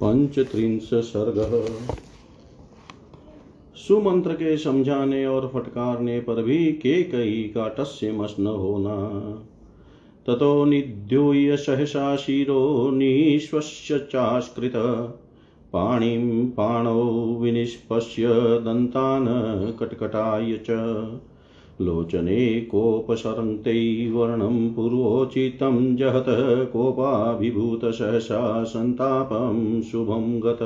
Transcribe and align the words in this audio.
पंचत्रिंश 0.00 0.90
सर्ग 0.94 1.38
सुमंत्र 3.76 4.32
के 4.32 4.56
समझाने 4.56 5.26
और 5.26 5.50
फटकारने 5.54 6.20
पर 6.20 6.42
भी 6.42 6.72
के 6.72 7.02
कई 7.02 7.42
का 7.42 7.68
टस्य 7.68 8.12
मश्न 8.12 8.46
होना 8.46 8.96
ततो 10.26 10.64
निद्योय 10.64 11.56
सहसा 11.56 12.16
शिरो 12.16 12.90
निश्वस्य 12.90 13.98
चास्कृत 13.98 14.72
पाणिं, 15.72 16.46
पाणौ 16.46 17.02
विनिष्पश्य 17.34 18.26
दन्तान् 18.64 19.28
कटकटाय 19.72 20.60
च। 20.70 20.70
लोचने 21.80 22.60
कोपसरन्ते 22.60 24.10
वर्णं 24.10 24.74
पूर्वोचितं 24.74 25.96
जहत 25.96 26.24
कोपाभिभूत 26.72 27.80
सहसा 27.84 28.64
सन्तापं 28.64 29.82
शुभं 29.82 30.40
गत। 30.40 30.62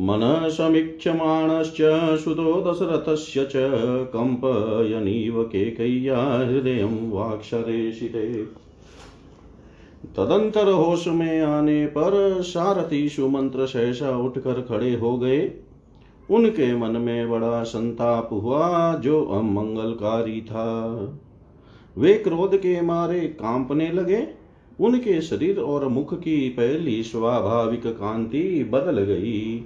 मनः 0.00 0.48
समीक्षमाणश्च 0.48 1.76
सुतो 2.20 2.54
दशरथस्य 2.60 3.44
च 3.44 3.52
कम्पयनीव 4.12 5.42
केकय्या 5.42 6.18
हृदयं 6.46 7.10
वाक्षरेशिते 7.10 8.26
तदंतर 10.16 10.70
होश 10.70 11.06
में 11.08 11.40
आने 11.40 11.86
पर 11.86 12.42
सारथी 12.42 13.08
सुमंत्र 13.08 13.66
सहसा 13.66 14.16
उठकर 14.16 14.60
खड़े 14.60 14.94
हो 14.94 15.16
गए। 15.18 15.38
उनके 16.30 16.76
मन 16.76 16.90
में 16.90 17.30
बड़ा 17.30 17.62
संताप 17.62 18.28
हुआ 18.32 18.94
जो 18.94 19.24
अमंगलकारी 19.24 20.40
था। 20.40 20.92
वे 21.98 22.14
क्रोध 22.14 22.56
के 22.56 22.80
मारे 22.80 23.20
कांपने 23.20 23.92
लगे। 23.92 24.28
उनके 24.80 25.20
शरीर 25.20 25.58
और 25.60 25.88
मुख 25.88 26.14
की 26.14 26.48
पहली 26.48 27.02
स्वाभाविक 27.02 27.86
कांति 27.86 28.64
बदल 28.64 29.00
गई। 29.00 29.64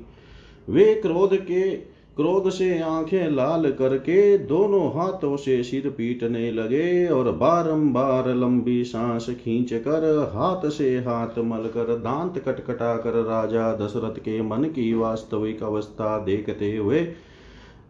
वे 0.68 0.94
क्रोध 0.94 1.36
के 1.36 1.78
क्रोध 2.20 2.50
से 2.50 2.78
आँखें 2.78 3.30
लाल 3.30 3.72
करके 3.72 4.38
दोनों 4.38 4.88
हाथों 4.88 5.36
से 5.36 5.62
सिर 5.62 5.90
पीटने 5.90 6.50
लगे 6.52 7.08
और 7.08 7.32
बारंबार 7.32 8.34
लंबी 8.34 8.84
सांस 8.84 9.26
खींच 9.30 9.72
कर 9.72 10.30
हाथ 10.34 10.68
से 10.70 10.98
हाथ 10.98 11.38
मलकर 11.38 11.96
दांत 11.98 12.38
कटकटा 12.38 12.96
कर 12.96 13.10
राजा 13.10 13.76
दशरथ 13.76 14.18
के 14.18 14.42
मन 14.42 14.64
की 14.64 14.94
वास्तविक 14.94 15.62
अवस्था 15.62 16.24
देखते 16.24 16.76
हुए 16.76 17.00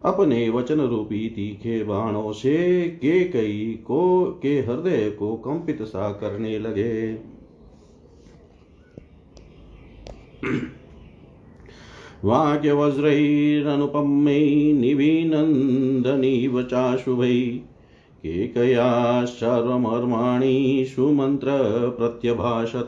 अपने 0.05 0.49
वचन 0.49 0.79
रूपी 0.81 1.29
तीखे 1.29 1.83
बाणों 1.83 2.31
से 2.31 2.83
के 2.87 3.23
कई 3.23 3.79
को, 3.87 4.25
के 4.41 4.59
हृदय 4.59 5.09
को 5.09 5.35
कंपित 5.35 5.81
सा 5.81 6.11
करने 6.11 6.59
लगे। 6.59 7.13
वाक्यवज्रैरनुपमै 12.25 14.73
निविनन्दनीव 14.73 16.63
चाशुभै 16.63 17.61
केकया 18.23 19.25
सर्वमर्माणि 19.25 20.85
सुमन्त्र 20.95 21.51
प्रत्यभाषत 21.97 22.87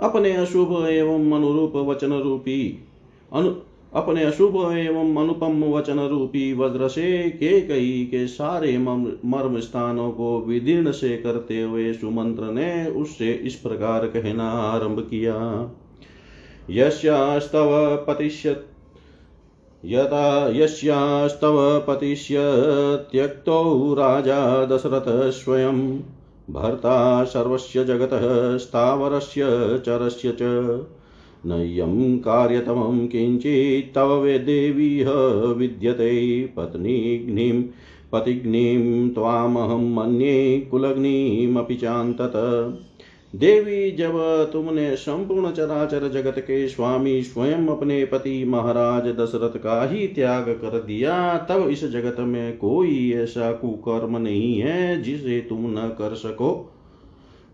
अपने 0.00 0.32
अशुभ 0.32 0.88
एवं 0.88 1.32
अनुरूप 1.32 1.76
वचन 1.76 2.12
रूपी 2.12 2.78
अनु 3.32 3.54
अपने 3.94 4.24
अशुभ 4.24 4.72
एवं 4.72 5.16
अनुपम 5.16 5.64
वचन 5.64 6.08
रूपी 6.08 6.52
वज्र 6.52 6.88
से 6.88 7.30
के 7.30 7.60
कई 7.60 8.08
के 8.10 8.26
सारे 8.26 8.78
मर्म 8.78 9.60
स्थानों 9.60 10.10
को 10.10 10.40
विदीर्ण 10.40 10.92
से 10.92 11.16
करते 11.16 11.62
हुए 11.62 11.92
सुमंत्र 11.92 12.52
ने 12.52 12.92
उससे 12.96 13.32
इस 13.32 13.54
प्रकार 13.54 14.06
कहना 14.06 14.44
आरंभ 14.44 15.06
किया। 15.10 15.34
यस्यास्तव 16.70 17.96
पतिष्यत्। 18.08 18.76
यथा 19.84 20.48
यस्यास्तव 20.56 21.84
पतिष्य 21.88 22.36
त्यक्तौ 23.12 23.94
राजा 23.94 24.66
दशरथ 24.66 25.30
स्वयं 25.30 25.98
भर्ता 26.50 27.24
सर्वस्य 27.24 27.84
जगतः, 27.84 28.56
स्थावरस्य 28.56 29.42
चरस्य 29.86 30.32
च। 30.32 30.38
नय्यं 31.46 32.18
कार्यतमं 32.18 33.08
किञ्चित्, 33.08 33.94
तव 33.94 34.20
वे 34.20 34.38
देवीह 34.38 35.10
विद्यते। 35.52 36.46
पत्नीग्निं, 36.56 37.62
पतिग्निं 38.12 39.10
त्वामहं 39.10 39.94
मन्ये, 39.94 40.68
कुलग्निमपि 40.70 41.74
चान्तत। 41.74 42.32
देवी 43.36 43.90
जब 43.90 44.48
तुमने 44.52 44.96
संपूर्ण 44.96 45.52
चराचर 45.52 46.08
जगत 46.08 46.38
के 46.38 46.68
स्वामी 46.68 47.22
स्वयं 47.22 47.66
अपने 47.66 48.04
पति 48.04 48.44
महाराज 48.44 49.06
दशरथ 49.06 49.58
का 49.58 49.90
ही 49.90 50.06
त्याग 50.06 50.44
कर 50.44 50.80
दिया, 50.80 51.38
तब 51.38 51.68
इस 51.68 51.84
जगत 51.84 52.16
में 52.20 52.56
कोई 52.56 53.12
ऐसा 53.12 53.52
कुकर्म 53.52 54.16
नहीं 54.16 54.58
है 54.58 55.02
जिसे 55.02 55.40
तुम 55.40 55.70
न 55.70 55.96
कर 55.98 56.14
सको। 56.14 56.72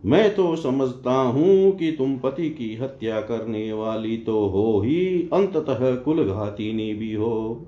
मैं 0.04 0.34
तो 0.34 0.56
समझता 0.56 1.12
हूँ 1.12 1.76
कि 1.76 1.93
तुम 1.93 2.19
पति 2.19 2.50
की 2.50 2.76
हत्या 2.76 3.20
करने 3.20 3.72
वाली 3.72 4.16
तो 4.16 4.47
हो 4.47 4.81
ही, 4.81 5.28
अंततः 5.32 5.94
कुलघातिनी 5.94 6.94
भी 6.94 7.14
हो। 7.14 7.66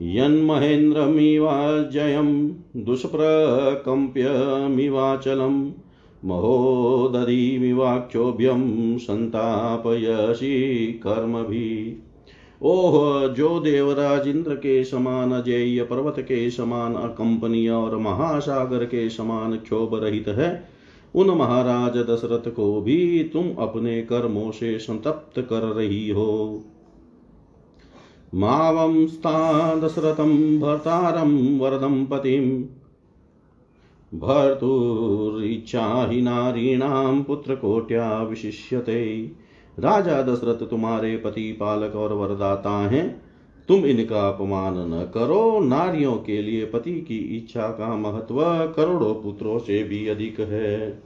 यन्महेन्द्रमिवाजयं 0.00 2.52
दुष्प्रकम्प्यमिवाचलम्। 2.76 5.72
महोदधिमिवाक्षोभ्यं 6.24 8.98
संतापयसी 8.98 10.86
कर्म 10.86 11.42
भी 11.42 12.02
ओह, 12.62 13.28
जो 13.28 13.60
देवराज 13.60 14.28
इंद्र 14.28 14.54
के 14.54 14.84
समान, 14.84 15.32
अजेय 15.32 15.82
पर्वत 15.82 16.14
के 16.18 16.50
समान, 16.50 16.94
अकंपनीय 16.94 17.70
और 17.70 17.96
महासागर 17.96 18.84
के 18.84 19.10
समान 19.10 19.56
क्षोभ 19.56 19.94
रहित 19.94 20.28
है, 20.28 20.68
उन 21.14 21.30
महाराज 21.30 21.96
दशरथ 21.96 22.54
को 22.54 22.80
भी 22.80 23.30
तुम 23.32 23.50
अपने 23.58 24.02
कर्मों 24.02 24.50
से 24.50 24.78
संतप्त 24.78 25.40
कर 25.40 25.60
रही 25.60 26.10
हो। 26.10 26.64
मावं 28.34 29.06
स्था 29.06 29.74
दशरथं 29.74 30.60
भर्तारं 30.60 31.58
वरदं 31.58 32.06
पतिम् 32.06 32.64
भर्तुरिच्छाहि 34.14 36.22
नारीणां 36.22 37.22
पुत्रकोट्या 37.22 38.22
विशिष्यते। 38.22 39.30
राजा 39.78 40.22
दशरथ 40.22 40.66
तुम्हारे 40.66 41.16
पति, 41.16 41.52
पालक 41.52 41.96
और 41.96 42.12
वरदाता 42.12 42.70
हैं। 42.70 43.22
तुम 43.68 43.84
इनका 43.84 44.28
अपमान 44.28 44.74
न 44.74 45.10
करो। 45.14 45.60
नारियों 45.60 46.12
के 46.12 46.42
लिए 46.42 46.64
पति 46.64 46.92
की 46.92 47.18
इच्छा 47.18 47.68
का 47.68 47.96
महत्व 47.96 48.72
करोड़ों 48.76 49.14
पुत्रों 49.14 49.58
से 49.58 49.84
भी 49.84 50.08
अधिक 50.08 50.40
है। 50.40 51.02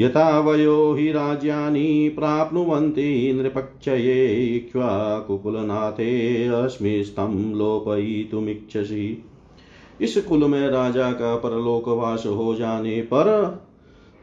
यथा 0.00 0.40
वयो 0.40 0.94
हि 0.94 1.12
राज्यानि 1.12 2.14
प्राप्नुवन्ति 2.18 3.32
नृपक्षये 3.32 4.56
इक्ष्वाकुकुलनाथे 4.56 6.46
अस्मिस्तं 6.46 7.54
लोपयितुमिच्छसि। 7.54 9.24
इस 10.00 10.16
कुल 10.16 10.44
में 10.44 10.68
राजा 10.68 11.12
का 11.12 11.36
परलोकवास 11.36 12.26
हो 12.26 12.54
जाने 12.54 13.00
पर 13.00 13.58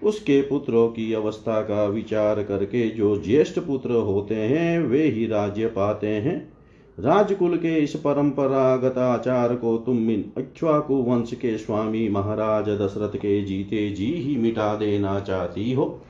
उसके 0.03 0.41
पुत्रों 0.41 0.87
की 0.87 1.13
अवस्था 1.13 1.61
का 1.61 1.85
विचार 1.85 2.43
करके 2.43 2.89
जो 2.89 3.21
ज्येष्ठ 3.21 3.59
पुत्र 3.59 3.91
होते 3.91 4.35
हैं, 4.35 4.79
वे 4.79 5.03
ही 5.03 5.27
राज्य 5.27 5.67
पाते 5.67 6.07
हैं। 6.07 6.53
राजकुल 6.99 7.57
के 7.57 7.79
इस 7.79 7.95
परंपरागत 7.95 8.97
आचार 8.97 9.55
को 9.55 9.77
तुम 9.77 10.09
इक्ष्वाकु 10.11 10.93
वंश 10.93 11.33
के 11.33 11.57
स्वामी 11.57 12.09
महाराज 12.09 12.69
दशरथ 12.69 13.17
के 13.17 13.43
जीते 13.43 13.89
जी 13.91 14.05
ही 14.05 14.37
मिटा 14.37 14.75
देना 14.75 15.19
चाहती 15.19 15.73
हो। 15.73 16.01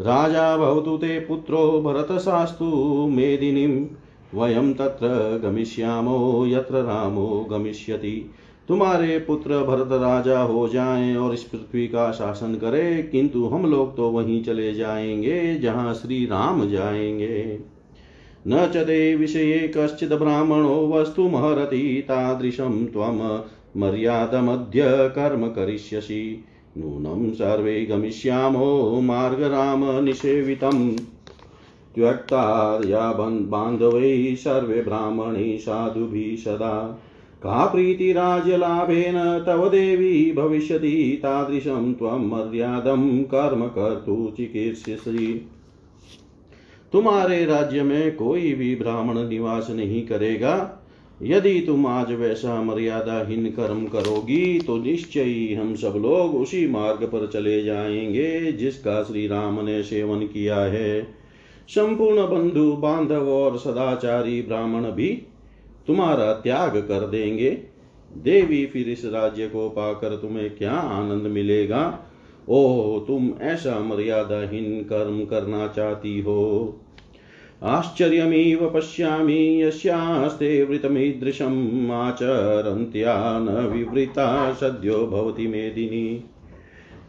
राजा 0.00 0.56
भवतु 0.56 0.96
ते 0.96 1.20
पुत्रो 1.20 1.82
भरत 1.82 2.20
शास्तु 2.20 2.64
मेदिनीं, 3.10 3.86
वयं 4.34 4.74
तत्र 4.74 5.40
गमिष्यामो, 5.44 6.46
यत्र 6.46 6.74
रामो 6.74 7.46
गमिष्यति। 7.50 8.30
तुम्हारे 8.70 9.18
पुत्र 9.18 9.64
भरत 9.64 9.88
राजा 9.92 10.40
हो 10.40 10.68
जाएँ 10.68 11.16
और 11.16 11.34
इस 11.34 11.42
पृथ्वी 11.42 11.88
का 11.88 12.12
शासन 12.12 12.54
करें, 12.54 13.10
किंतु 13.10 13.46
हम 13.46 13.70
लोग 13.70 13.96
तो 13.96 14.10
वहीं 14.10 14.44
चले 14.44 14.74
जाएँगे, 14.74 15.58
जहाँ 15.58 15.94
श्री 15.94 16.24
राम 16.26 16.70
जाएँगे। 16.70 17.58
न 18.48 18.70
च 18.74 18.76
ते 18.76 19.16
विषये 19.16 19.72
ब्राह्मणो 20.04 20.88
वस्तु 20.88 21.28
महरति 21.28 22.02
तादृशं 22.04 22.86
त्वं 22.86 23.42
मर्यादमद्य 23.76 24.82
कर्म 24.86 25.46
करिष्यसि। 25.46 26.44
नूनं 26.78 27.30
सर्वे 27.30 27.84
गमिष्यामो 27.84 29.00
मार्गरामनिषेवितम् 29.00 30.90
त्यक्ता 31.94 32.80
या 32.86 33.12
बान्धवैः 33.12 34.34
सर्वे 34.34 34.82
ब्राह्मणैः 34.82 35.56
साधुभिः 35.58 36.36
सदा 36.36 37.02
का 37.40 37.66
प्रीतिराज्यलाभेन 37.66 39.44
तव 39.46 39.68
देवी 39.68 40.32
भविष्यति 40.32 41.20
तादृशं 41.22 41.94
त्वं 41.94 42.28
मर्यादं 42.28 43.22
कर्म 43.22 43.66
कर्तु 43.66 44.32
चिकीर्ष्यसि। 44.36 45.50
तुम्हारे 46.92 47.44
राज्य 47.44 47.82
में 47.82 48.16
कोई 48.16 48.52
भी 48.52 48.76
ब्राह्मण 48.76 49.28
निवास 49.28 49.70
नहीं 49.70 50.06
करेगा। 50.06 50.76
यदि 51.22 51.60
तुम 51.60 51.86
आज 51.86 52.12
वैसा 52.12 52.62
मर्यादाहीन 52.62 53.46
कर्म 53.46 53.86
करोगी 53.86 54.60
तो 54.60 54.76
निश्चय 54.78 55.22
ही 55.22 55.54
हम 55.54 55.74
सब 55.74 55.92
लोग 55.96 56.34
उसी 56.34 56.66
मार्ग 56.66 57.04
पर 57.04 57.26
चले 57.26 57.62
जाएँगे, 57.62 58.52
जिसका 58.52 59.02
श्री 59.02 59.26
राम 59.26 59.64
ने 59.64 59.82
सेवन 59.82 60.20
किया 60.20 60.56
है। 60.56 61.02
संपूर्ण 61.68 62.16
बंधु, 62.16 62.72
बांधव 62.72 63.28
और 63.28 63.58
सदाचारी 63.58 64.42
ब्राह्मण 64.42 64.82
भी 64.82 65.22
तुम्हारा 65.90 66.32
त्याग 66.32 66.76
कर 66.76 67.06
देंगे। 67.06 67.50
देवी 68.12 68.66
फिर 68.66 68.88
इस 68.88 69.04
राज्य 69.04 69.46
को 69.46 69.68
पाकर 69.68 70.08
तुम्हें 70.08 70.56
क्या 70.56 70.72
आनंद 70.72 71.22
मिलेगा? 71.22 71.98
ओ 72.48 72.98
तुम 72.98 73.34
ऐसा 73.40 73.80
मर्यादाहीन 73.80 74.82
कर्म 74.82 75.24
करना 75.24 75.68
चाहती 75.68 76.20
हो। 76.20 76.80
आश्चर्यमिव 77.62 78.72
पश्यामि 78.74 79.62
यस्यास्ते 79.62 80.64
वृतमीदृशम् 80.64 81.90
आचरन्त्या 81.90 83.38
न 83.38 83.48
विवृता 83.48 84.52
सद्यो 84.52 85.06
भवति 85.06 85.46
मेदिनी 85.46 86.24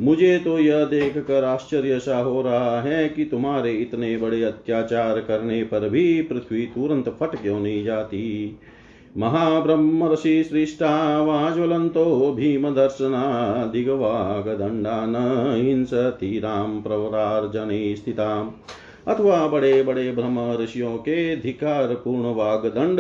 मुझे 0.02 0.38
तो 0.40 0.60
यह 0.60 0.86
देख 0.86 1.18
कर 1.18 1.44
आश्चर्य 1.44 2.00
सा 2.00 2.18
हो 2.18 2.42
रहा 2.42 2.82
है 2.82 3.10
कि 3.10 3.26
तुम्हारे 3.26 3.72
इतने 3.72 4.18
बड़े 4.18 4.44
अत्याचार 4.44 5.20
करने 5.20 5.64
पर 5.64 5.90
भी 5.90 6.22
पृथ्वी 6.22 6.62
तुरंत 6.66 7.10
फट 7.10 7.42
क्यों 7.42 7.60
नहीं 7.60 7.84
जाती? 7.84 8.58
महाब्रह्म 9.18 10.14
ऋषि 10.14 10.44
सृष्टा 10.44 11.22
वाज्वलन्तो 11.22 12.36
दिग्वागदण्डा 13.74 15.06
न 15.06 15.16
हिंसति 15.56 16.40
राम 16.40 16.82
प्रवरार्जने 16.82 17.96
स्थिताम्। 17.96 18.52
अथवा 19.08 19.48
बड़े 19.48 19.84
बड़े 19.84 20.12
ब्रह्म 20.12 20.58
ऋषियों 20.62 20.98
के 20.98 21.36
धिकार 21.36 21.88
पूर्ण 21.88 22.36
वागदंड 22.36 23.00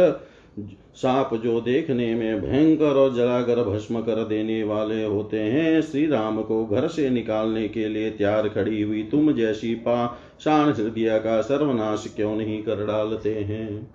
साप 0.95 1.33
जो 1.33 1.59
देखने 1.61 2.13
में 2.15 2.41
भयंकर 2.41 2.95
और 2.95 3.13
जलागर 3.13 3.63
भस्म 3.63 4.01
कर 4.01 4.23
देने 4.23 4.63
वाले 4.63 5.03
होते 5.03 5.39
हैं 5.39 5.81
श्री 5.81 6.05
राम 6.07 6.41
को 6.41 6.65
घर 6.65 6.87
से 6.87 7.09
निकालने 7.09 7.67
के 7.67 7.87
लिए 7.89 8.09
तैयार 8.09 8.47
खड़ी 8.49 8.81
हुई 8.81 9.03
तुम 9.03 9.31
जैसी 9.31 9.73
पाषाण 9.75 10.69
हृदय 10.69 11.19
का 11.19 11.41
सर्वनाश 11.41 12.13
क्यों 12.15 12.35
नहीं 12.35 12.61
कर 12.63 12.85
डालते 12.85 13.33
हैं? 13.33 13.87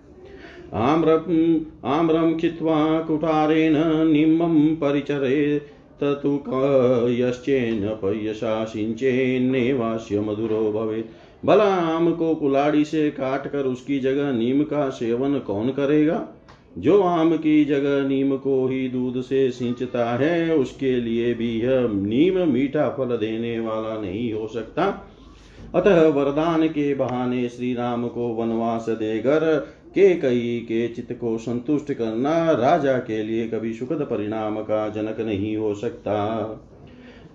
आम्रम 0.75 1.61
आम्रम 1.85 2.35
खित्वा 2.37 3.01
कुठारेण 3.01 3.75
निम्बम 4.13 4.75
परिचरे 4.75 5.59
ततु 6.03 6.33
यश्चेन 7.11 7.89
पयसा 8.03 8.65
सिंचेन्नेवास्य 8.65 10.21
मधुरो 10.21 10.73
भवेत्। 10.73 11.47
भला 11.47 11.65
आम 11.65 12.13
को 12.13 12.35
कुलाड़ी 12.35 12.85
से 12.85 13.11
काट 13.11 13.47
कर 13.47 13.65
उसकी 13.65 13.99
जगह 13.99 14.33
नीम 14.33 14.63
का 14.63 14.89
सेवन 14.89 15.39
कौन 15.39 15.69
करेगा? 15.69 16.29
जो 16.79 17.03
आम 17.03 17.37
की 17.37 17.65
जगह 17.65 18.09
नीम 18.09 18.37
को 18.37 18.67
ही 18.67 18.89
दूध 18.89 19.21
से 19.23 19.51
सिंचता 19.51 20.05
है, 20.17 20.57
उसके 20.57 20.97
लिए 20.97 21.35
भी 21.35 21.61
यह 21.61 21.89
नीम 21.93 22.49
मीठा 22.49 22.89
फल 22.89 23.17
देने 23.17 23.61
वाला 23.61 24.01
नहीं 24.01 24.33
हो 24.33 24.47
सकता। 24.47 25.13
अतः 25.75 26.09
वरदान 26.09 26.69
के 26.69 26.95
बहाने 26.95 27.49
श्री 27.49 27.75
राम 27.75 28.09
को 28.09 28.29
वनवास 28.29 28.87
देकर 28.89 29.67
के 29.95 30.15
कई 30.15 30.59
के 30.69 30.89
चित्त 30.89 31.13
को 31.13 31.39
संतुष्ट 31.39 31.93
करना 31.93 32.53
राजा 32.53 32.99
के 32.99 33.23
लिए 33.23 33.49
कभी 33.49 33.73
सुखद 33.73 34.03
परिणाम 34.11 34.57
का 34.57 34.89
जनक 34.89 35.21
नहीं 35.21 35.57
हो 35.57 35.75
सकता। 35.75 36.15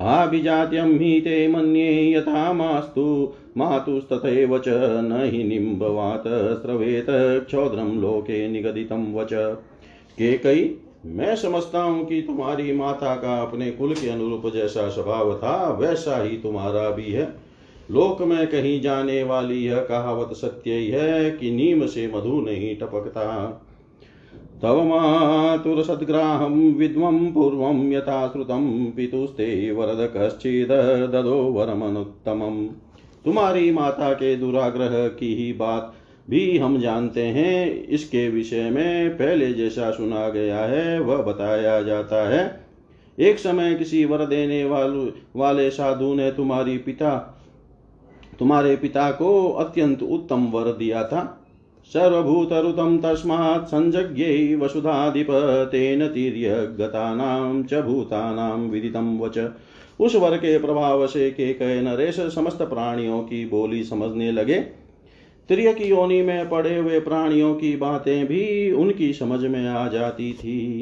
आभिजात्यं 0.02 1.00
हि 1.00 1.22
ते 1.22 1.48
मन्ये 1.48 2.14
यथा 2.14 2.54
मास्तु। 2.54 3.34
मातुस्तथैव 3.58 4.58
च 4.60 4.66
न 4.68 5.30
हि 5.34 5.44
निम्बवात 5.44 6.24
स्रवेत 6.62 7.06
क्षौद्रं 7.48 8.02
लोके 8.02 8.48
निगदितं 8.48 9.14
वच। 9.14 9.30
के 10.18 10.38
कई, 10.38 10.76
मैं 11.06 11.36
समझता 11.36 11.82
हूँ 11.82 12.06
कि 12.06 12.22
तुम्हारी 12.22 12.74
माता 12.74 13.16
का 13.16 13.42
अपने 13.42 13.72
कुल 13.72 13.94
के 13.94 14.10
अनुरूप 14.10 14.54
जैसा 14.54 14.90
स्वभाव 14.90 15.34
था, 15.38 15.78
वैसा 15.80 16.24
ही 16.24 16.38
तुम्हारा 16.38 16.90
भी 16.90 17.12
है। 17.12 17.34
लोक 17.92 18.22
में 18.22 18.48
कहीं 18.48 18.82
जाने 18.82 19.24
वाली 19.24 19.66
यह 19.66 19.78
कहावत 19.78 20.34
सत्य 20.34 20.74
ही 20.74 20.88
है 20.88 21.32
कि 21.32 21.52
नीम 21.52 21.86
से 21.86 22.12
मधु 22.16 22.42
नहीं 22.42 22.76
टपकता। 22.76 23.68
तव 24.62 24.84
मातुरसद्ग्राहं 24.84 26.74
विद्वं 26.74 27.31
पूर्वं 27.31 27.92
यथा 27.92 28.28
श्रुतं 28.28 28.92
पितुस्ते 28.92 29.72
वरद 29.72 30.13
कश्चिद 30.18 30.72
ददो 31.12 31.38
वरमनुत्तमम्। 31.52 32.68
तुम्हारी 33.25 33.72
माता 33.72 34.13
के 34.13 34.36
दुराग्रह 34.36 35.08
की 35.08 35.34
ही 35.36 35.54
बात 35.54 35.94
भी 36.30 36.58
हम 36.58 36.80
जानते 36.80 37.24
हैं। 37.24 37.88
इसके 37.88 38.30
विषय 38.30 38.69
में 38.69 39.10
पहले 39.10 39.54
जैसा 39.54 39.92
सुना 39.92 40.30
गया 40.30 40.60
है, 40.60 41.00
वह 41.00 41.18
बताया 41.18 41.81
जाता 41.81 42.30
है। 42.30 42.66
एक 43.19 43.40
समय 43.40 43.74
किसी 43.74 44.06
वर 44.06 44.25
देने 44.25 44.63
वाले 44.66 45.12
वाले 45.36 45.69
साधु 45.69 46.13
ने 46.13 46.31
तुम्हारी 46.31 46.78
पिता, 46.78 47.42
तुम्हारे 48.40 48.75
पिता 48.75 49.12
को 49.12 49.50
अत्यंत 49.50 50.04
उत्तम 50.04 50.46
वर 50.46 50.72
दिया 50.72 51.04
था। 51.04 51.41
सर्वभूतरुतं 51.86 52.98
तस्मात् 52.98 53.68
संजज्ञै 53.68 54.56
वसुधाधिपतेन 54.56 56.07
तिर्यगतानां 56.07 57.63
च 57.63 57.74
भूतानां 57.74 58.60
विदितं 58.60 59.19
वच। 59.19 59.39
उस 60.00 60.16
वर 60.16 60.38
के 60.38 60.57
प्रभाव 60.60 61.07
से 61.07 61.31
के 61.31 61.54
कह 61.54 61.81
नरेश 61.81 62.19
समस्त 62.19 62.62
प्राणियों 62.62 63.22
की 63.22 63.45
बोली 63.45 63.83
समझने 63.83 64.31
लगे। 64.31 64.60
त्रिय 65.50 65.74
की 65.74 65.83
योनि 65.83 66.22
में 66.22 66.50
पड़े 66.50 66.78
हुए 66.78 67.00
प्राणियों 67.00 67.54
की 67.56 67.75
बातें 67.75 68.25
भी 68.25 68.72
उनकी 68.72 69.13
समझ 69.13 69.39
में 69.45 69.69
आ 69.69 69.88
जाती 69.88 70.34
थी। 70.34 70.81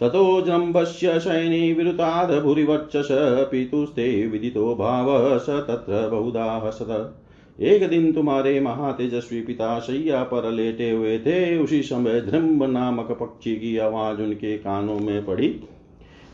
ततो 0.00 0.40
जम्बस्य 0.40 1.20
शयनी 1.20 1.72
विरुताद 1.72 2.42
भूरिवर्चस 2.42 3.08
पितुस्ते 3.50 4.26
विदितो 4.26 4.74
भाव 4.74 5.38
स 5.38 5.46
तत्र 5.48 6.08
बहुधा 6.08 6.62
हसत। 6.66 7.22
एक 7.60 7.88
दिन 7.88 8.12
तुम्हारे 8.12 8.60
महातेजस्वी 8.60 9.40
पिता 9.40 9.80
शैया 9.80 10.22
पर 10.22 10.50
लेटे 10.52 10.90
हुए 10.90 11.18
थे। 11.18 11.58
उसी 11.58 11.82
समय 11.82 12.20
ध्रम्ब 12.20 12.64
नामक 12.64 13.18
पक्षी 13.20 13.56
की 13.56 13.76
आवाज़ 13.76 14.20
उनके 14.20 14.58
कानों 14.58 14.98
में 14.98 15.24
पड़ी। 15.24 15.60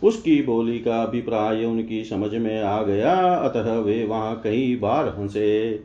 उसकी 0.02 0.42
बोली 0.42 0.78
का 0.78 1.02
अभिप्राय 1.02 1.64
उनकी 1.64 2.04
समझ 2.04 2.34
में 2.34 2.62
आ 2.62 2.82
गया। 2.82 3.14
अतः 3.34 3.78
वे 3.78 4.04
वहाँ 4.04 4.40
कई 4.44 4.76
बार 4.76 5.08
हंसे। 5.18 5.80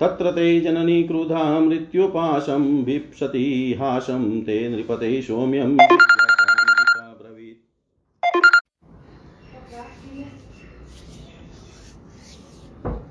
तत्र 0.00 0.30
ते 0.30 0.60
जननी 0.60 1.02
क्रुधा 1.02 1.60
मृत्युपाशं, 1.60 2.84
भिप्सति 2.84 3.76
हासं 3.78 4.40
ते 4.40 4.68
नृपते 4.68 5.22
सौम्यं 5.22 5.76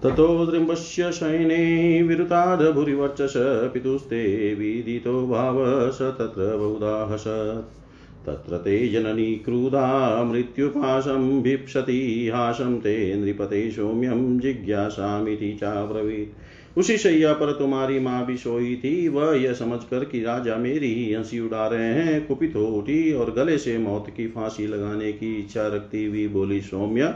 ततो 0.04 0.46
दृम्बस्य 0.46 1.12
शयने 1.12 2.04
विरुतादभुरिवर्चस 2.04 3.34
पितुस्ते 3.74 4.54
विदितो 4.54 5.28
भाव 5.28 5.92
स 5.92 6.02
तत्र 6.02 6.58
बहुदाहसत् 6.58 7.78
तत्र 8.26 8.58
ते 8.58 8.88
जननी 8.88 9.36
क्रुधा, 9.36 10.24
मृत्युपाशं 10.24 11.42
भिप्सति 11.42 12.30
हासं 12.34 12.80
ते 12.80 13.16
नृपते 13.16 13.72
सौम्यं 13.72 14.40
जिज्ञासामिति 14.40 15.58
चाब्रवीत्। 15.62 16.78
उसी 16.78 16.98
शैया 16.98 17.34
पर 17.34 17.52
तुम्हारी 17.52 18.00
माँ 18.00 18.26
भी 18.26 18.38
सोई 18.38 18.76
थी, 18.76 19.08
वह 19.08 19.36
यह 19.36 19.54
समझ 19.54 19.80
कर 19.84 20.04
कि 20.04 20.24
राजा 20.24 20.56
मेरी 20.56 20.94
ही 20.94 21.14
हँसी 21.14 21.40
उड़ा 21.40 21.68
रहे 21.68 21.94
हैं, 21.94 22.28
कुपित 22.28 22.56
हो 22.56 22.66
उठी 22.66 23.14
और 23.14 23.32
गले 23.32 23.58
से 23.58 23.78
मौत 23.78 24.06
की 24.18 24.28
फांसी 24.28 24.68
लगाने 24.68 25.12
की 25.12 25.40
इच्छा 25.40 25.68
रखती 25.68 26.06
हुई 26.06 26.28
बोली, 26.28 26.62
सौम्य, 26.62 27.14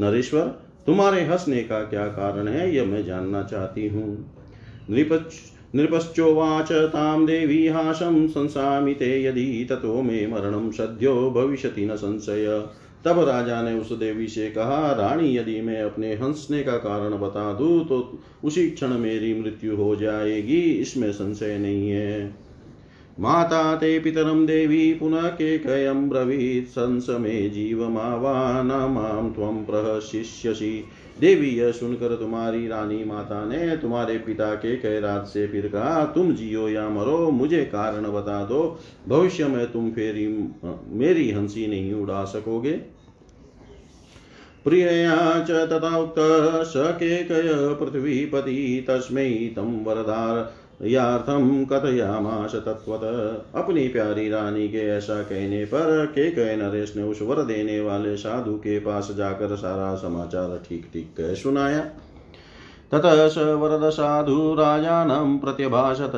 नरेश्वर 0.00 0.61
तुम्हारे 0.86 1.20
हंसने 1.22 1.62
का 1.62 1.78
क्या 1.84 2.06
कारण 2.08 2.48
है, 2.48 2.74
यह 2.74 2.84
मैं 2.84 3.04
जानना 3.04 3.42
चाहती 3.42 3.88
हूँ। 3.88 4.06
नृपश्चोवाच 5.74 6.72
तां 6.72 7.24
देवी 7.26 7.66
हासं 7.68 8.26
संसामि 8.28 8.94
ते 8.94 9.22
यदि 9.24 9.66
ततो 9.70 10.00
मे 10.02 10.26
मरणं 10.26 10.70
सद्यो 10.70 11.14
भविष्यति 11.30 11.86
न 11.86 11.96
संशय। 11.96 12.46
तब 13.04 13.18
राजा 13.18 13.62
ने 13.62 13.72
उस 13.74 13.92
देवी 13.92 14.26
से 14.28 14.50
कहा, 14.50 14.92
रानी, 14.92 15.36
यदि 15.36 15.60
मैं 15.60 15.80
अपने 15.82 16.12
हंसने 16.14 16.62
का 16.62 16.76
कारण 16.78 17.18
बता 17.18 17.52
दूँ 17.52 17.84
तो 17.84 18.18
उसी 18.44 18.68
क्षण 18.70 18.98
मेरी 18.98 19.32
मृत्यु 19.40 19.76
हो 19.76 19.94
जाएगी, 19.96 20.60
इसमें 20.60 21.12
संशय 21.12 21.58
नहीं 21.58 21.90
है। 21.90 22.34
माता 23.20 23.76
ते 23.76 23.98
पितरं 23.98 24.46
देवी 24.46 24.94
पुनः 24.94 25.28
केकयं 25.28 26.08
ब्रवीत् 26.08 26.68
संस 26.68 27.06
मे 27.10 27.52
न 28.62 28.86
माँ 28.90 29.32
त्वं 29.32 29.64
देवी 31.20 31.48
यह 31.48 31.72
सुनकर 31.72 32.16
तुम्हारी 32.16 32.68
रानी 32.68 33.04
माता 33.04 33.44
ने 33.44 33.76
तुम्हारे 33.76 34.18
पिता 34.18 34.54
के 34.54 34.76
कह 34.76 34.98
रात 34.98 35.26
से 35.26 35.46
फिर 35.46 35.68
कहा, 35.68 36.04
तुम 36.04 36.34
जियो 36.34 36.68
या 36.68 36.88
मरो, 36.88 37.30
मुझे 37.30 37.64
कारण 37.64 38.02
बता 38.02 38.44
दो। 38.44 38.78
भविष्य 39.08 39.46
में 39.46 39.72
तुम 39.72 39.90
फेरी, 39.90 40.26
मेरी 40.98 41.30
हँसी 41.30 41.66
नहीं 41.66 41.92
उड़ा 41.92 42.24
सकोगे। 42.24 42.72
प्रियया 44.64 45.40
च 45.40 45.50
तथा 45.50 45.98
उक्तः 45.98 46.62
स 46.62 46.72
केकय 46.76 47.50
पृथ्वीपति 47.52 48.84
तस्मै 48.88 49.52
तं 49.56 49.84
वरदार। 49.84 50.61
यार्थम 50.84 51.64
कथयामाश 51.64 52.54
तत्वत 52.54 53.00
अपनी 53.54 53.88
प्यारी 53.88 54.28
रानी 54.30 54.68
के 54.68 54.88
ऐसा 54.88 55.22
कहने 55.22 55.64
पर 55.64 56.06
के 56.06 56.30
कह 56.30 56.56
नरेश 56.56 56.96
ने 56.96 57.02
उस 57.02 57.22
वर 57.22 57.36
देने 57.36 57.80
वाले 57.80 58.16
साधु 58.16 58.52
के 58.52 58.78
पास 58.78 59.14
जाकर 59.16 59.56
सारा 59.56 59.94
समाचार 59.94 60.62
ठीक 60.68 60.90
ठीक 60.92 61.14
कह 61.18 61.34
सुनाया। 61.34 61.80
ततः 62.92 63.28
स 63.28 63.38
वरद 63.38 63.90
साधु 63.90 64.54
राजानं 64.54 65.38
प्रत्यभाषत, 65.38 66.12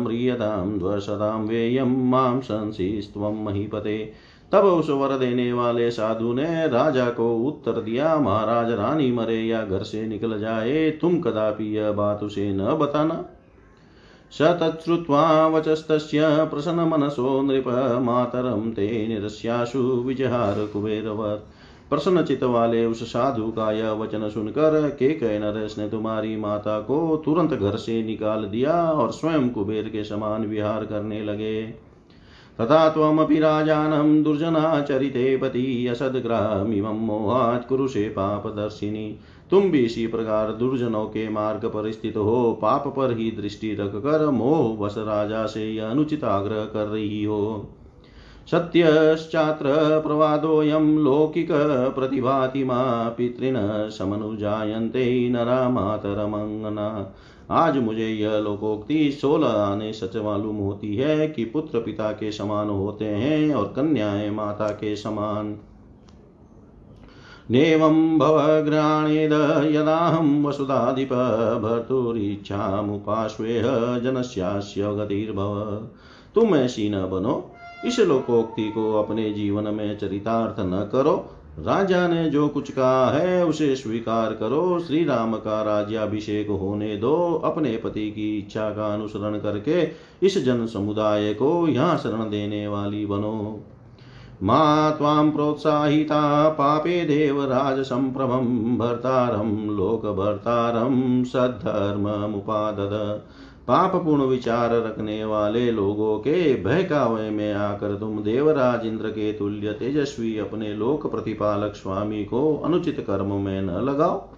म्रियतां 0.00 0.78
द्वशतां 0.78 1.40
वेयं 1.40 2.10
माँ 2.10 2.40
संसिस्त्वं 2.40 3.44
महीपते। 3.44 4.12
तब 4.52 4.64
उस 4.64 4.90
वर 4.90 5.18
देने 5.18 5.52
वाले 5.52 5.90
साधु 5.90 6.32
ने 6.32 6.68
राजा 6.68 7.10
को 7.10 7.36
उत्तर 7.36 7.72
दिया, 7.72 8.16
महाराज, 8.16 8.72
रानी 8.72 9.12
मरे 9.12 9.40
या 9.42 9.64
घर 9.64 9.82
से 9.82 10.06
निकल 10.06 10.38
जाए, 10.40 10.90
तुम 10.90 11.20
कदापि 11.20 11.76
यह 11.76 11.92
बात 11.92 12.22
उसे 12.22 12.52
न 12.52 12.74
बताना। 12.74 13.24
स 14.32 14.42
तच्छ्रुत्वा 14.42 15.46
वचस्तस्य 15.48 16.20
प्रसन्नमनसो 16.50 17.42
नृप 17.42 17.68
मातरं 18.02 18.70
ते 18.70 19.06
निरस्याशु 19.08 19.78
विजहार 19.78 20.66
कुबेरवत्। 20.66 21.90
प्रसन्नचित 21.90 22.42
वाले 22.44 22.84
उस 22.86 23.02
साधु 23.02 23.50
का 23.50 23.70
यह 23.72 23.90
वचन 23.90 24.28
सुनकर 24.28 24.90
के 24.90 25.38
नरेश 25.38 25.78
ने 25.78 25.88
तुम्हारी 25.88 26.36
माता 26.36 26.80
को 26.80 27.22
तुरंत 27.24 27.54
घर 27.54 27.76
से 27.76 28.02
निकाल 28.02 28.44
दिया 28.44 28.74
और 28.92 29.10
स्वयं 29.10 29.48
कुबेर 29.50 29.88
के 29.88 30.04
समान 30.04 30.46
विहार 30.46 30.84
करने 30.84 31.22
लगे। 31.22 31.62
तथा 32.60 32.88
त्वमपि 32.88 33.38
राजानं 33.38 34.22
दुर्जनाचरिते 34.22 35.36
पति 35.36 35.86
असद्ग्रामिमं 35.86 37.06
मोहात् 37.06 37.68
कुरुषे 37.68 38.08
पापदर्शिनी। 38.08 39.18
तुम 39.52 39.70
भी 39.70 39.78
इसी 39.78 40.06
प्रकार 40.06 40.52
दुर्जनों 40.52 41.04
के 41.06 41.28
मार्ग 41.28 41.64
पर 41.66 41.90
स्थित 41.92 42.16
हो। 42.16 42.58
पाप 42.62 42.86
पर 42.96 43.16
ही 43.18 43.30
दृष्टि 43.30 43.74
रखकर 43.74 44.28
मोह 44.30 44.84
वश 44.84 44.94
राजा 44.98 45.46
से 45.46 45.68
यह 45.70 45.90
अनुचित 45.90 46.24
आग्रह 46.24 46.64
कर 46.64 46.86
रही 46.86 47.24
हो। 47.24 47.68
सत्यश्चात्र 48.50 50.00
प्रवादोऽयं 50.00 50.86
लौकिक 50.98 51.48
प्रतिभाति 51.94 52.64
मा 52.64 53.08
पितृन 53.08 53.54
समनुजायन्ते 53.98 55.28
नरा 55.28 55.68
मातरमंगना 55.68 57.14
आज 57.50 57.76
मुझे 57.78 58.08
यह 58.08 58.38
लोकोक्ति 58.38 59.10
सोलह 59.12 59.48
आने 59.48 59.92
सच 59.92 60.16
मालूम 60.16 60.56
होती 60.56 60.96
है 60.96 61.28
कि 61.28 61.44
पुत्र 61.44 61.78
पिता 61.78 62.10
के 62.12 62.32
समान 62.32 62.68
होते 62.68 63.04
हैं 63.04 63.54
और 63.54 63.72
कन्याएँ 63.76 64.30
माता 64.30 64.68
के 64.68 64.94
समान। 64.96 65.56
नेवं 67.52 68.18
भवघ्राणेद 68.18 69.32
यदाहं 69.74 70.44
वसुधाधिप 70.44 71.12
भर्तुरीच्छामुपाश्वेह 71.62 73.98
जनस्यास्य 73.98 74.82
गतिर्भव। 74.82 75.82
तुम 76.34 76.56
ऐसी 76.56 76.90
न 76.90 76.92
बनो, 76.92 77.50
इस 77.84 78.00
लोकोक्ति 78.00 78.70
को 78.70 78.94
अपने 78.94 79.30
जीवन 79.30 79.64
में 79.64 79.98
चरितार्थ 79.98 80.56
न 80.60 80.88
करो। 80.92 81.30
राजा 81.58 82.08
ने 82.08 82.30
जो 82.30 82.48
कुछ 82.48 82.72
कहा 82.72 83.10
है, 83.10 83.46
उसे 83.46 83.76
स्वीकार 83.76 84.32
करो। 84.32 84.80
श्री 84.80 85.04
राम 85.04 85.34
का 85.34 85.62
राज्याभिषेक 85.62 86.50
होने 86.50 86.96
दो। 86.96 87.42
अपने 87.44 87.76
पति 87.76 88.10
की 88.10 88.38
इच्छा 88.38 88.70
का 88.70 88.94
अनुसरण 88.94 89.38
करके 89.38 89.90
इस 90.26 90.44
जन 90.44 90.66
समुदाय 90.66 91.34
को 91.34 91.68
यहाँ 91.68 91.98
शरण 91.98 92.30
देने 92.30 92.68
वाली 92.68 93.06
बनो। 93.06 93.60
मा 94.42 94.90
त्वां 94.90 95.30
प्रोत्साहिता 95.30 96.48
पापे 96.48 97.04
देवराजसम्प्रभं 97.04 98.78
भर्तारं 98.78 99.76
लोकभर्तारं 99.76 101.24
सद्धर्ममुपादद। 101.24 103.22
पाप 103.68 103.96
पूर्ण 103.96 104.22
विचार 104.22 104.70
रखने 104.70 105.24
वाले 105.24 105.70
लोगों 105.72 106.18
के 106.18 106.54
बहकावे 106.54 107.30
में 107.30 107.54
आकर 107.54 107.94
तुम 107.94 108.18
देवराज 108.18 108.86
इंद्र 108.86 109.08
के 109.08 109.32
तुल्य 109.32 109.72
तेजस्वी 109.72 110.38
अपने 110.38 110.74
लोक 110.74 111.10
प्रतिपालक 111.10 111.74
स्वामी 111.74 112.24
को 112.24 112.56
अनुचित 112.56 113.00
कर्म 113.00 113.32
में 113.32 113.62
न 113.62 113.70
लगाओ। 113.70 114.28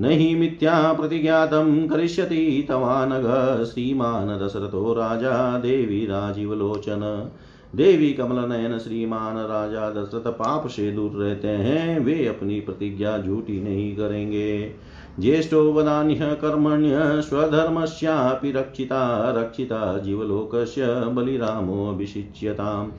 नहीं 0.00 0.36
मिथ्या 0.36 0.92
प्रतिज्ञातं 0.92 1.88
करिष्यति 1.88 2.66
तवानघ 2.68 3.26
श्रीमान् 3.64 4.40
दशरथो 4.40 4.92
राजा, 4.92 5.58
देवी 5.58 6.06
राजीवलोचन 6.06 7.30
देवी 7.76 8.12
कमल 8.12 8.48
नयन 8.48 8.78
श्रीमान 8.78 9.36
राजा 9.36 9.90
दशरथ 9.90 10.32
पाप 10.32 10.66
से 10.66 10.92
दूर 10.92 11.10
रहते 11.10 11.48
हैं, 11.48 12.00
वे 12.00 12.26
अपनी 12.26 12.60
प्रतिज्ञा 12.60 13.18
झूठी 13.18 13.64
नहीं 13.64 13.96
करेंगे। 13.96 14.74
ज्येष्ठो 15.20 15.72
वदान्य 15.72 16.14
कर्मण्य, 16.14 17.22
स्वधर्मस्यापि 17.22 18.52
रक्षिता 18.52 19.34
रक्षिता 19.36 19.98
जीवलोकस्य 19.98 20.86
बलिरामो 20.86 21.88
अभिषिच्यताम्। 21.88 22.90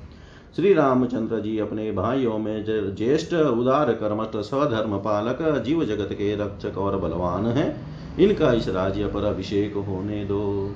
श्री 0.55 0.73
रामचंद्र 0.73 1.39
जी 1.39 1.59
अपने 1.59 1.91
भाइयों 1.91 2.37
में 2.37 2.65
ज्येष्ठ 2.95 3.33
उदार 3.33 3.91
कर्मठ, 3.91 4.35
स्वधर्म 4.35 4.97
पालक 4.97 5.63
जीव 5.65 5.85
जगत 5.85 6.09
के 6.13 6.35
रक्षक 6.35 6.77
और 6.77 6.99
बलवान 6.99 7.45
हैं। 7.45 7.99
इनका 8.17 8.53
इस 8.53 8.69
राज्य 8.69 9.07
पर 9.07 9.23
अभिषेक 9.23 9.73
होने 9.73 10.25
दो। 10.25 10.75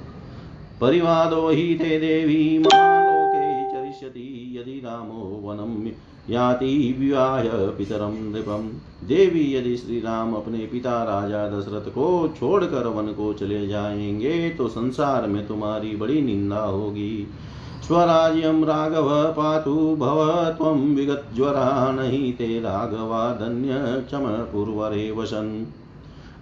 परिवादो 0.81 1.49
ही 1.49 1.75
थे 1.75 1.99
देवी 1.99 2.63
भविष्यति 4.03 4.57
यदि 4.57 4.79
रामो 4.79 5.23
वनम 5.43 5.87
याति 6.29 6.95
विवाह 6.99 7.43
पितरम 7.77 8.13
नृपम। 8.23 8.69
देवी 9.07 9.43
यदि 9.53 9.75
श्री 9.77 9.99
राम 9.99 10.33
अपने 10.33 10.65
पिता 10.65 11.03
राजा 11.03 11.47
दशरथ 11.49 11.89
को 11.89 12.07
छोड़कर 12.39 12.87
वन 12.87 13.07
को 13.13 13.33
चले 13.33 13.67
जाएँगे 13.67 14.49
तो 14.49 14.67
संसार 14.67 15.27
में 15.27 15.45
तुम्हारी 15.47 15.95
बड़ी 15.95 16.21
निंदा 16.21 16.63
होगी। 16.63 17.27
स्वराज्यम 17.87 18.63
राघव 18.65 19.09
पातु 19.31 19.75
भव, 19.95 20.19
त्वं 20.57 20.95
विगतज्वरा 20.95 21.91
नहीं 21.91 22.33
ते 22.33 22.59
राघवा 22.59 23.31
धन्य 23.33 24.03
क्षम 24.07 24.25
पूर्वरे 24.51 25.11
वसन 25.11 25.67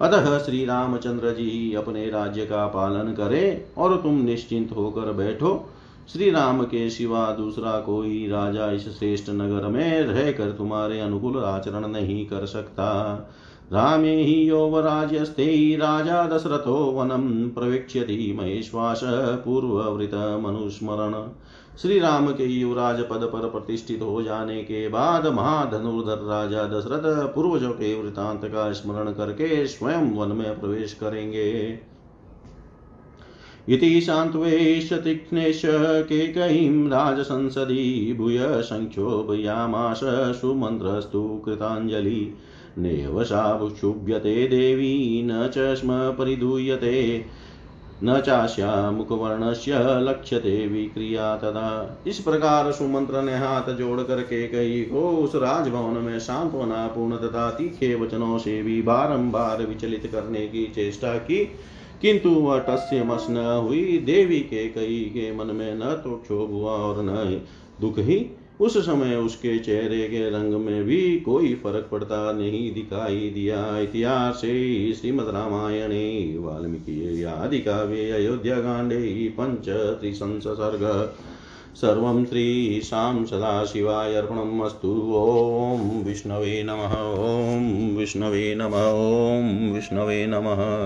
अतः 0.01 0.37
श्री 0.39 0.63
रामचंद्र 0.65 1.31
जी 1.31 1.73
अपने 1.73 2.09
राज्य 2.09 2.45
का 2.45 2.65
पालन 2.67 3.13
करें 3.13 3.61
और 3.77 3.97
तुम 3.97 4.21
निश्चिंत 4.21 4.71
होकर 4.71 5.11
बैठो। 5.13 5.70
श्री 6.10 6.29
राम 6.31 6.63
के 6.63 6.89
सिवा 6.89 7.31
दूसरा 7.31 7.79
कोई 7.79 8.27
राजा 8.27 8.72
इस 8.72 8.88
श्रेष्ठ 9.00 9.29
नगर 9.29 9.67
में 9.67 10.01
रह 10.01 10.31
कर 10.31 10.51
तुम्हारे 10.51 11.00
अनुकूल 11.00 11.38
आचरण 11.38 11.88
नहीं 11.88 12.25
कर 12.25 12.46
सकता। 12.46 12.89
रामे 13.74 14.15
हि 14.24 14.50
यौवराज्यस्ते 14.50 15.75
राजा 15.75 16.25
दशरथो 16.27 16.75
वनम 16.91 17.27
प्रवेक्ष्यति 17.50 18.34
महेश्वास 18.39 19.01
पूर्ववृत 19.03 20.15
मनुस्मरण। 20.43 21.13
श्री 21.77 22.00
राम 22.00 22.27
के 22.27 22.46
युवराज 22.46 23.00
पद 23.01 23.29
पर 23.34 23.48
प्रतिष्ठित 23.50 24.01
हो 24.01 24.22
जाने 24.22 24.62
के 24.63 24.88
बाद 24.88 25.27
महाधनुर्धर 25.27 26.25
राजा 26.25 26.63
दशरथ 26.63 27.34
पूर्वजों 27.36 27.72
के 27.72 27.93
वृतांत 28.01 28.46
का 28.46 28.72
स्मरण 28.72 29.12
करके 29.12 29.65
स्वयं 29.67 30.12
वन 30.12 30.36
में 30.38 30.60
प्रवेश 30.60 30.93
करेंगे। 30.93 31.51
इति 33.71 34.01
सान्त्वेश 34.01 34.93
तीक्ष्णेश 34.93 35.61
केकयीं 35.65 36.89
राजसंसदि 36.89 38.15
भूय 38.17 38.39
सङ्क्षोभयामाश 38.61 39.99
सुमन्त्रस्तु 40.41 41.41
कृताञ्जलि। 41.45 42.33
नैव 42.77 43.23
सा 43.23 43.59
क्षुभ्यते 43.63 44.47
देवी, 44.47 45.21
न 45.25 45.49
च 45.55 45.75
स्म 45.75 45.89
परिधूयते 45.91 47.25
न 48.03 48.19
चास्या 48.19 48.91
मुखवर्णस्य 48.91 49.71
लक्ष्यते 49.79 50.67
विक्रिया 50.67 51.35
तदा। 51.35 51.97
इस 52.07 52.19
प्रकार 52.19 52.71
सुमंत्र 52.71 53.21
ने 53.21 53.37
हाथ 53.37 53.73
जोड़ 53.73 54.01
कर 54.01 54.21
के 54.21 54.47
कई 54.47 54.81
को 54.81 55.09
उस 55.09 55.35
राजभवन 55.35 56.01
में 56.03 56.19
सांत्वना 56.19 56.87
पूर्ण 56.87 57.17
तथा 57.17 57.49
तीखे 57.51 57.95
वचनों 57.95 58.37
से 58.37 58.63
भी 58.63 58.81
बारंबार 58.81 59.65
विचलित 59.65 60.09
करने 60.11 60.47
की 60.47 60.71
चेष्टा 60.75 61.13
की। 61.15 61.45
किंतु 62.01 62.29
वह 62.29 62.60
टस्य 62.60 63.03
मस 63.03 63.27
न 63.29 63.38
हुई। 63.67 63.98
देवी 63.98 64.39
के 64.39 64.67
कई 64.67 65.00
के 65.13 65.31
मन 65.36 65.46
में 65.46 65.75
न 65.75 65.79
तो 65.79 66.15
क्षोभ 66.17 66.51
हुआ 66.51 66.72
और 66.72 67.03
न 67.03 67.41
दुख 67.81 68.00
ही। 68.00 68.27
उस 68.60 68.77
समय 68.77 69.15
उसके 69.15 69.60
चेहरे 69.60 70.08
के 70.08 70.29
रंग 70.29 70.53
में 70.53 70.84
भी 70.84 71.20
कोई 71.20 71.53
फ़र्क 71.53 71.88
पड़ता 71.91 72.31
नहीं 72.31 72.74
दिखाई 72.74 73.29
दिया। 73.29 73.79
इतिहास 73.79 74.36
श्रीमद 74.36 75.27
रामायणे, 75.27 76.38
वाल्मीकि 76.39 77.24
आदि 77.24 77.60
काव्ये 77.60 78.12
अयोध्याकाण्डे 78.12 79.34
पञ्चत्रिशंसर्ग 79.39 81.13
सर्वं 81.75 82.25
श्रीशां 82.25 83.25
सदाशिवाय 83.25 84.15
अर्पणम् 84.15 84.62
अस्तु। 84.62 85.13
ॐ 85.15 86.03
विष्णवे 86.03 86.63
नमः। 86.63 86.96
ॐ 87.25 87.98
विष्णवे 87.98 88.55
नमः। 88.55 88.91
ॐ 88.91 89.74
विष्णवे 89.74 90.27
नमः। 90.27 90.79